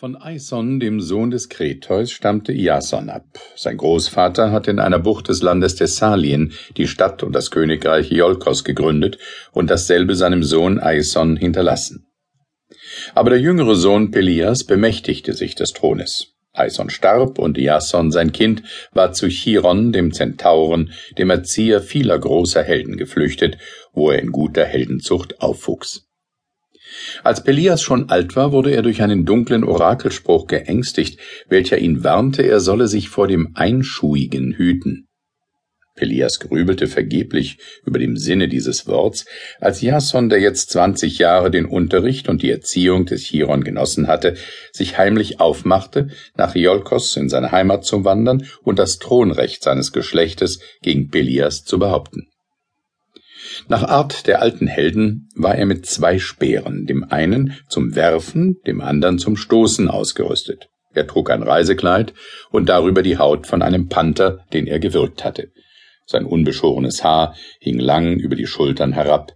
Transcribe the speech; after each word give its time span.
Von 0.00 0.14
Aison, 0.14 0.78
dem 0.78 1.00
Sohn 1.00 1.32
des 1.32 1.48
Kretheus, 1.48 2.12
stammte 2.12 2.52
Iason 2.52 3.10
ab. 3.10 3.24
Sein 3.56 3.78
Großvater 3.78 4.52
hatte 4.52 4.70
in 4.70 4.78
einer 4.78 5.00
Bucht 5.00 5.26
des 5.26 5.42
Landes 5.42 5.74
Thessalien 5.74 6.52
die 6.76 6.86
Stadt 6.86 7.24
und 7.24 7.32
das 7.32 7.50
Königreich 7.50 8.12
Iolkos 8.12 8.62
gegründet 8.62 9.18
und 9.50 9.70
dasselbe 9.70 10.14
seinem 10.14 10.44
Sohn 10.44 10.78
Aison 10.78 11.34
hinterlassen. 11.36 12.06
Aber 13.16 13.30
der 13.30 13.40
jüngere 13.40 13.74
Sohn 13.74 14.12
Pelias 14.12 14.62
bemächtigte 14.62 15.32
sich 15.32 15.56
des 15.56 15.72
Thrones. 15.72 16.28
Aison 16.52 16.90
starb 16.90 17.40
und 17.40 17.58
Iason, 17.58 18.12
sein 18.12 18.30
Kind, 18.30 18.62
war 18.92 19.14
zu 19.14 19.26
Chiron, 19.26 19.90
dem 19.90 20.12
Zentauren, 20.12 20.92
dem 21.18 21.28
Erzieher 21.28 21.80
vieler 21.80 22.20
großer 22.20 22.62
Helden 22.62 22.98
geflüchtet, 22.98 23.58
wo 23.92 24.12
er 24.12 24.20
in 24.20 24.30
guter 24.30 24.64
Heldenzucht 24.64 25.40
aufwuchs. 25.40 26.07
Als 27.24 27.44
Pelias 27.44 27.82
schon 27.82 28.08
alt 28.10 28.36
war, 28.36 28.52
wurde 28.52 28.70
er 28.70 28.82
durch 28.82 29.02
einen 29.02 29.24
dunklen 29.24 29.64
Orakelspruch 29.64 30.46
geängstigt, 30.46 31.20
welcher 31.48 31.78
ihn 31.78 32.04
warnte, 32.04 32.42
er 32.42 32.60
solle 32.60 32.88
sich 32.88 33.08
vor 33.08 33.28
dem 33.28 33.52
Einschuhigen 33.54 34.54
hüten. 34.54 35.08
Pelias 35.98 36.38
grübelte 36.38 36.86
vergeblich 36.86 37.58
über 37.84 37.98
dem 37.98 38.16
Sinne 38.16 38.48
dieses 38.48 38.86
Worts, 38.86 39.26
als 39.60 39.80
Jason, 39.82 40.28
der 40.28 40.38
jetzt 40.38 40.70
zwanzig 40.70 41.18
Jahre 41.18 41.50
den 41.50 41.66
Unterricht 41.66 42.28
und 42.28 42.42
die 42.42 42.50
Erziehung 42.50 43.04
des 43.04 43.22
Chiron 43.22 43.64
genossen 43.64 44.06
hatte, 44.06 44.36
sich 44.72 44.96
heimlich 44.96 45.40
aufmachte, 45.40 46.08
nach 46.36 46.54
Iolkos 46.54 47.16
in 47.16 47.28
seine 47.28 47.50
Heimat 47.50 47.84
zu 47.84 48.04
wandern 48.04 48.46
und 48.62 48.78
das 48.78 48.98
Thronrecht 48.98 49.64
seines 49.64 49.92
Geschlechtes 49.92 50.60
gegen 50.82 51.10
Pelias 51.10 51.64
zu 51.64 51.80
behaupten. 51.80 52.28
Nach 53.66 53.82
Art 53.82 54.26
der 54.26 54.40
alten 54.40 54.66
Helden 54.66 55.28
war 55.34 55.56
er 55.56 55.66
mit 55.66 55.86
zwei 55.86 56.18
Speeren, 56.18 56.86
dem 56.86 57.04
einen 57.04 57.54
zum 57.68 57.94
Werfen, 57.96 58.56
dem 58.66 58.80
anderen 58.80 59.18
zum 59.18 59.36
Stoßen 59.36 59.88
ausgerüstet. 59.88 60.68
Er 60.94 61.06
trug 61.06 61.30
ein 61.30 61.42
Reisekleid 61.42 62.14
und 62.50 62.68
darüber 62.68 63.02
die 63.02 63.18
Haut 63.18 63.46
von 63.46 63.62
einem 63.62 63.88
Panther, 63.88 64.44
den 64.52 64.66
er 64.66 64.78
gewürgt 64.78 65.24
hatte. 65.24 65.50
Sein 66.06 66.24
unbeschorenes 66.24 67.04
Haar 67.04 67.34
hing 67.60 67.78
lang 67.78 68.18
über 68.18 68.36
die 68.36 68.46
Schultern 68.46 68.92
herab. 68.92 69.32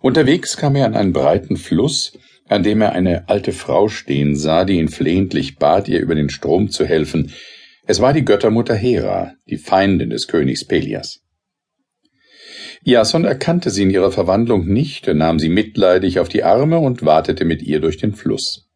Unterwegs 0.00 0.56
kam 0.56 0.76
er 0.76 0.86
an 0.86 0.94
einen 0.94 1.12
breiten 1.12 1.56
Fluss, 1.56 2.12
an 2.48 2.62
dem 2.62 2.80
er 2.80 2.92
eine 2.92 3.28
alte 3.28 3.52
Frau 3.52 3.88
stehen 3.88 4.36
sah, 4.36 4.64
die 4.64 4.78
ihn 4.78 4.88
flehentlich 4.88 5.56
bat, 5.56 5.88
ihr 5.88 6.00
über 6.00 6.14
den 6.14 6.30
Strom 6.30 6.70
zu 6.70 6.86
helfen. 6.86 7.32
Es 7.86 8.00
war 8.00 8.12
die 8.12 8.24
Göttermutter 8.24 8.74
Hera, 8.74 9.32
die 9.48 9.58
Feindin 9.58 10.10
des 10.10 10.28
Königs 10.28 10.66
Pelias. 10.66 11.20
Jason 12.88 13.26
erkannte 13.26 13.68
sie 13.68 13.82
in 13.82 13.90
ihrer 13.90 14.10
Verwandlung 14.10 14.66
nicht, 14.66 15.06
er 15.06 15.12
nahm 15.12 15.38
sie 15.38 15.50
mitleidig 15.50 16.20
auf 16.20 16.30
die 16.30 16.42
Arme 16.42 16.78
und 16.78 17.04
watete 17.04 17.44
mit 17.44 17.62
ihr 17.62 17.80
durch 17.80 17.98
den 17.98 18.14
Fluss. 18.14 18.70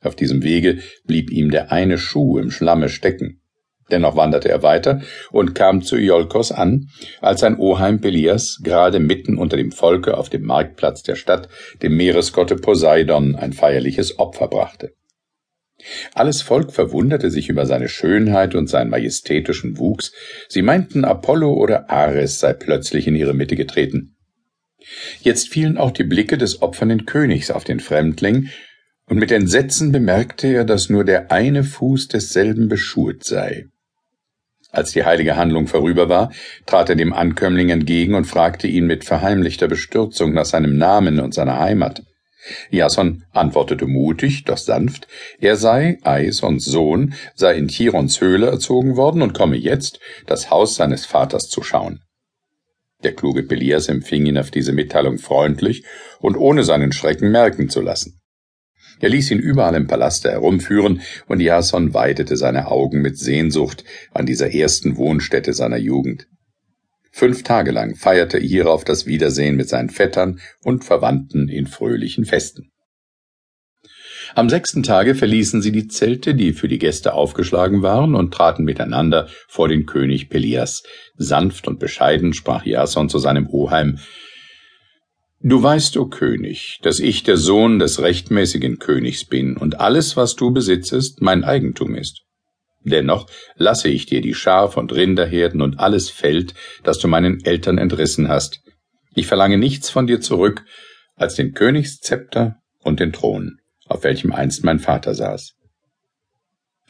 Auf 0.00 0.16
diesem 0.16 0.42
Wege 0.42 0.80
blieb 1.06 1.30
ihm 1.30 1.52
der 1.52 1.70
eine 1.70 1.96
Schuh 1.96 2.38
im 2.38 2.50
Schlamme 2.50 2.88
stecken. 2.88 3.40
Dennoch 3.88 4.16
wanderte 4.16 4.48
er 4.48 4.64
weiter 4.64 5.02
und 5.30 5.54
kam 5.54 5.82
zu 5.82 5.96
Iolkos 5.96 6.50
an, 6.50 6.88
als 7.20 7.38
sein 7.38 7.56
Oheim 7.56 8.00
Pelias 8.00 8.58
gerade 8.64 8.98
mitten 8.98 9.38
unter 9.38 9.56
dem 9.56 9.70
Volke 9.70 10.16
auf 10.16 10.28
dem 10.28 10.42
Marktplatz 10.42 11.04
der 11.04 11.14
Stadt 11.14 11.48
dem 11.82 11.96
Meeresgotte 11.96 12.56
Poseidon 12.56 13.36
ein 13.36 13.52
feierliches 13.52 14.18
Opfer 14.18 14.48
brachte. 14.48 14.90
Alles 16.14 16.42
Volk 16.42 16.72
verwunderte 16.72 17.30
sich 17.30 17.48
über 17.48 17.66
seine 17.66 17.88
Schönheit 17.88 18.54
und 18.54 18.68
seinen 18.68 18.90
majestätischen 18.90 19.78
Wuchs, 19.78 20.12
sie 20.48 20.62
meinten 20.62 21.04
Apollo 21.04 21.52
oder 21.52 21.90
Ares 21.90 22.40
sei 22.40 22.52
plötzlich 22.52 23.06
in 23.06 23.16
ihre 23.16 23.34
Mitte 23.34 23.56
getreten. 23.56 24.16
Jetzt 25.20 25.48
fielen 25.48 25.78
auch 25.78 25.90
die 25.90 26.04
Blicke 26.04 26.38
des 26.38 26.62
opfernden 26.62 27.06
Königs 27.06 27.50
auf 27.50 27.64
den 27.64 27.80
Fremdling, 27.80 28.48
und 29.06 29.18
mit 29.18 29.32
Entsetzen 29.32 29.92
bemerkte 29.92 30.46
er, 30.46 30.64
dass 30.64 30.88
nur 30.88 31.04
der 31.04 31.30
eine 31.30 31.64
Fuß 31.64 32.08
desselben 32.08 32.68
beschuhet 32.68 33.24
sei. 33.24 33.66
Als 34.70 34.92
die 34.92 35.04
heilige 35.04 35.36
Handlung 35.36 35.66
vorüber 35.66 36.08
war, 36.08 36.32
trat 36.64 36.88
er 36.88 36.96
dem 36.96 37.12
Ankömmling 37.12 37.68
entgegen 37.68 38.14
und 38.14 38.24
fragte 38.24 38.68
ihn 38.68 38.86
mit 38.86 39.04
verheimlichter 39.04 39.68
Bestürzung 39.68 40.32
nach 40.32 40.46
seinem 40.46 40.78
Namen 40.78 41.20
und 41.20 41.34
seiner 41.34 41.58
Heimat. 41.58 42.02
Jason 42.70 43.24
antwortete 43.30 43.86
mutig, 43.86 44.44
doch 44.44 44.58
sanft, 44.58 45.06
er 45.38 45.56
sei, 45.56 45.98
Aesons 46.02 46.64
Sohn, 46.64 47.14
sei 47.34 47.54
in 47.56 47.68
Chirons 47.68 48.20
Höhle 48.20 48.46
erzogen 48.46 48.96
worden 48.96 49.22
und 49.22 49.34
komme 49.34 49.56
jetzt, 49.56 50.00
das 50.26 50.50
Haus 50.50 50.74
seines 50.74 51.06
Vaters 51.06 51.48
zu 51.48 51.62
schauen. 51.62 52.00
Der 53.02 53.14
kluge 53.14 53.42
Pelias 53.42 53.88
empfing 53.88 54.26
ihn 54.26 54.38
auf 54.38 54.50
diese 54.50 54.72
Mitteilung 54.72 55.18
freundlich 55.18 55.84
und 56.20 56.36
ohne 56.36 56.64
seinen 56.64 56.92
Schrecken 56.92 57.30
merken 57.30 57.68
zu 57.68 57.80
lassen. 57.80 58.20
Er 59.00 59.08
ließ 59.08 59.32
ihn 59.32 59.40
überall 59.40 59.74
im 59.74 59.88
Palaste 59.88 60.30
herumführen, 60.30 61.02
und 61.26 61.40
Jason 61.40 61.92
weidete 61.92 62.36
seine 62.36 62.68
Augen 62.68 63.02
mit 63.02 63.18
Sehnsucht 63.18 63.84
an 64.12 64.26
dieser 64.26 64.54
ersten 64.54 64.96
Wohnstätte 64.96 65.54
seiner 65.54 65.78
Jugend. 65.78 66.28
Fünf 67.14 67.42
Tage 67.42 67.72
lang 67.72 67.94
feierte 67.94 68.38
er 68.38 68.42
hierauf 68.42 68.84
das 68.84 69.06
Wiedersehen 69.06 69.54
mit 69.56 69.68
seinen 69.68 69.90
Vettern 69.90 70.40
und 70.64 70.84
Verwandten 70.84 71.48
in 71.48 71.66
fröhlichen 71.66 72.24
Festen. 72.24 72.72
Am 74.34 74.48
sechsten 74.48 74.82
Tage 74.82 75.14
verließen 75.14 75.60
sie 75.60 75.72
die 75.72 75.88
Zelte, 75.88 76.34
die 76.34 76.54
für 76.54 76.68
die 76.68 76.78
Gäste 76.78 77.12
aufgeschlagen 77.12 77.82
waren, 77.82 78.14
und 78.14 78.32
traten 78.32 78.64
miteinander 78.64 79.28
vor 79.46 79.68
den 79.68 79.84
König 79.84 80.30
Pelias. 80.30 80.82
Sanft 81.16 81.68
und 81.68 81.78
bescheiden 81.78 82.32
sprach 82.32 82.64
Jason 82.64 83.10
zu 83.10 83.18
seinem 83.18 83.46
Oheim, 83.48 83.98
Du 85.44 85.60
weißt, 85.60 85.96
o 85.96 86.06
König, 86.06 86.78
dass 86.82 87.00
ich 87.00 87.24
der 87.24 87.36
Sohn 87.36 87.80
des 87.80 88.00
rechtmäßigen 88.00 88.78
Königs 88.78 89.24
bin 89.24 89.56
und 89.56 89.80
alles, 89.80 90.16
was 90.16 90.36
du 90.36 90.52
besitzest, 90.52 91.20
mein 91.20 91.42
Eigentum 91.42 91.96
ist. 91.96 92.22
Dennoch 92.84 93.26
lasse 93.56 93.88
ich 93.88 94.06
dir 94.06 94.20
die 94.20 94.34
Schaf- 94.34 94.76
und 94.76 94.92
Rinderherden 94.92 95.62
und 95.62 95.78
alles 95.78 96.10
Feld, 96.10 96.54
das 96.82 96.98
du 96.98 97.08
meinen 97.08 97.44
Eltern 97.44 97.78
entrissen 97.78 98.28
hast. 98.28 98.60
Ich 99.14 99.26
verlange 99.26 99.58
nichts 99.58 99.90
von 99.90 100.06
dir 100.06 100.20
zurück 100.20 100.64
als 101.14 101.34
den 101.34 101.52
Königszepter 101.52 102.56
und 102.82 102.98
den 102.98 103.12
Thron, 103.12 103.58
auf 103.86 104.04
welchem 104.04 104.32
einst 104.32 104.64
mein 104.64 104.80
Vater 104.80 105.14
saß. 105.14 105.54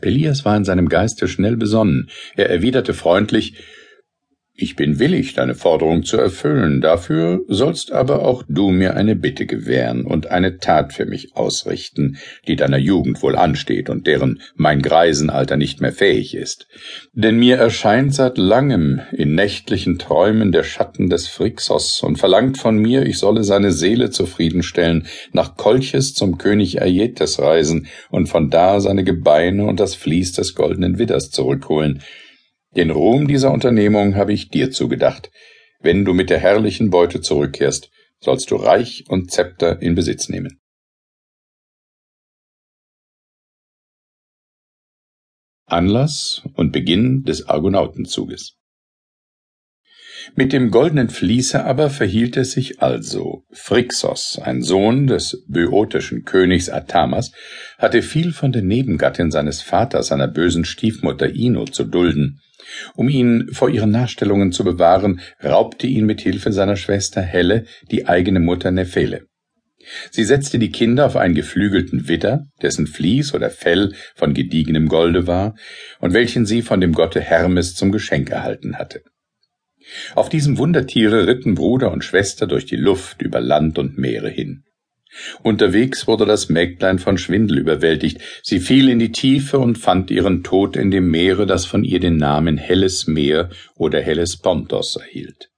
Pelias 0.00 0.44
war 0.44 0.56
in 0.56 0.64
seinem 0.64 0.88
Geiste 0.88 1.28
schnell 1.28 1.56
besonnen. 1.56 2.10
Er 2.36 2.50
erwiderte 2.50 2.94
freundlich, 2.94 3.62
ich 4.56 4.76
bin 4.76 5.00
willig, 5.00 5.34
deine 5.34 5.56
Forderung 5.56 6.04
zu 6.04 6.16
erfüllen, 6.16 6.80
dafür 6.80 7.40
sollst 7.48 7.90
aber 7.90 8.22
auch 8.22 8.44
du 8.48 8.70
mir 8.70 8.94
eine 8.94 9.16
Bitte 9.16 9.46
gewähren 9.46 10.06
und 10.06 10.28
eine 10.28 10.58
Tat 10.58 10.92
für 10.92 11.06
mich 11.06 11.34
ausrichten, 11.36 12.18
die 12.46 12.54
deiner 12.54 12.78
Jugend 12.78 13.20
wohl 13.20 13.34
ansteht 13.34 13.90
und 13.90 14.06
deren 14.06 14.40
mein 14.54 14.80
Greisenalter 14.80 15.56
nicht 15.56 15.80
mehr 15.80 15.92
fähig 15.92 16.36
ist. 16.36 16.68
Denn 17.12 17.36
mir 17.36 17.56
erscheint 17.56 18.14
seit 18.14 18.38
langem 18.38 19.00
in 19.10 19.34
nächtlichen 19.34 19.98
Träumen 19.98 20.52
der 20.52 20.62
Schatten 20.62 21.10
des 21.10 21.26
Phrixos 21.26 22.00
und 22.04 22.20
verlangt 22.20 22.56
von 22.56 22.78
mir, 22.78 23.06
ich 23.06 23.18
solle 23.18 23.42
seine 23.42 23.72
Seele 23.72 24.10
zufriedenstellen, 24.10 25.08
nach 25.32 25.56
Kolchis 25.56 26.14
zum 26.14 26.38
König 26.38 26.80
Aietes 26.80 27.40
reisen 27.40 27.88
und 28.08 28.28
von 28.28 28.50
da 28.50 28.78
seine 28.78 29.02
Gebeine 29.02 29.66
und 29.66 29.80
das 29.80 29.96
Vlies 29.96 30.30
des 30.30 30.54
goldenen 30.54 31.00
Widders 31.00 31.32
zurückholen, 31.32 32.02
den 32.76 32.90
Ruhm 32.90 33.28
dieser 33.28 33.52
Unternehmung 33.52 34.16
habe 34.16 34.32
ich 34.32 34.48
dir 34.48 34.70
zugedacht. 34.70 35.30
Wenn 35.80 36.04
du 36.04 36.14
mit 36.14 36.30
der 36.30 36.38
herrlichen 36.38 36.90
Beute 36.90 37.20
zurückkehrst, 37.20 37.90
sollst 38.20 38.50
du 38.50 38.56
Reich 38.56 39.04
und 39.08 39.30
Zepter 39.30 39.80
in 39.82 39.94
Besitz 39.94 40.28
nehmen. 40.28 40.60
Anlass 45.66 46.42
und 46.54 46.72
Beginn 46.72 47.22
des 47.24 47.48
Argonautenzuges 47.48 48.56
mit 50.34 50.52
dem 50.52 50.70
goldenen 50.70 51.10
Vließe 51.10 51.64
aber 51.64 51.90
verhielt 51.90 52.36
es 52.36 52.52
sich 52.52 52.80
also. 52.82 53.44
Phrixos, 53.52 54.38
ein 54.42 54.62
Sohn 54.62 55.06
des 55.06 55.44
böotischen 55.46 56.24
Königs 56.24 56.68
Athamas, 56.70 57.32
hatte 57.78 58.02
viel 58.02 58.32
von 58.32 58.52
der 58.52 58.62
Nebengattin 58.62 59.30
seines 59.30 59.62
Vaters, 59.62 60.08
seiner 60.08 60.28
bösen 60.28 60.64
Stiefmutter 60.64 61.30
Ino, 61.34 61.66
zu 61.66 61.84
dulden. 61.84 62.40
Um 62.94 63.08
ihn 63.08 63.48
vor 63.52 63.68
ihren 63.68 63.90
Nachstellungen 63.90 64.52
zu 64.52 64.64
bewahren, 64.64 65.20
raubte 65.42 65.86
ihn 65.86 66.06
mit 66.06 66.20
Hilfe 66.20 66.52
seiner 66.52 66.76
Schwester 66.76 67.22
Helle 67.22 67.64
die 67.90 68.06
eigene 68.06 68.40
Mutter 68.40 68.70
Nephele. 68.70 69.26
Sie 70.10 70.24
setzte 70.24 70.58
die 70.58 70.70
Kinder 70.70 71.06
auf 71.06 71.16
einen 71.16 71.34
geflügelten 71.34 72.08
Widder, 72.08 72.46
dessen 72.62 72.86
Vlies 72.86 73.34
oder 73.34 73.50
Fell 73.50 73.94
von 74.14 74.34
gediegenem 74.34 74.88
Golde 74.88 75.26
war 75.26 75.54
und 76.00 76.14
welchen 76.14 76.46
sie 76.46 76.62
von 76.62 76.80
dem 76.80 76.92
Gotte 76.92 77.20
Hermes 77.20 77.74
zum 77.74 77.92
Geschenk 77.92 78.30
erhalten 78.30 78.78
hatte. 78.78 79.02
Auf 80.14 80.28
diesem 80.28 80.56
Wundertiere 80.56 81.26
ritten 81.26 81.54
Bruder 81.54 81.92
und 81.92 82.04
Schwester 82.04 82.46
durch 82.46 82.64
die 82.64 82.76
Luft 82.76 83.20
über 83.20 83.40
Land 83.40 83.78
und 83.78 83.98
Meere 83.98 84.30
hin. 84.30 84.64
Unterwegs 85.44 86.06
wurde 86.06 86.24
das 86.24 86.48
Mägdlein 86.48 86.98
von 86.98 87.18
Schwindel 87.18 87.58
überwältigt. 87.58 88.18
Sie 88.42 88.60
fiel 88.60 88.88
in 88.88 88.98
die 88.98 89.12
Tiefe 89.12 89.58
und 89.58 89.76
fand 89.76 90.10
ihren 90.10 90.42
Tod 90.42 90.74
in 90.74 90.90
dem 90.90 91.10
Meere, 91.10 91.44
das 91.44 91.66
von 91.66 91.84
ihr 91.84 92.00
den 92.00 92.16
Namen 92.16 92.56
Helles 92.56 93.06
Meer 93.06 93.50
oder 93.74 94.00
Helles 94.00 94.38
Pontos 94.38 94.96
erhielt. 94.96 95.50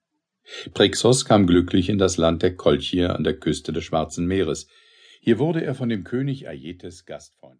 Prixos 0.75 1.25
kam 1.25 1.47
glücklich 1.47 1.89
in 1.89 1.99
das 1.99 2.17
Land 2.17 2.43
der 2.43 2.57
Kolchier 2.57 3.15
an 3.15 3.23
der 3.23 3.39
Küste 3.39 3.73
des 3.73 3.85
Schwarzen 3.85 4.27
Meeres. 4.27 4.67
Hier 5.21 5.39
wurde 5.39 5.65
er 5.65 5.77
von 5.77 5.89
dem 5.89 6.03
König 6.03 6.49
Aietes 6.49 7.07
Gastfreund. 7.07 7.55